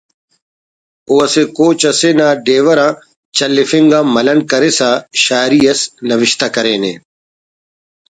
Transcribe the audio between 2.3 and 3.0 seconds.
ڈیور نا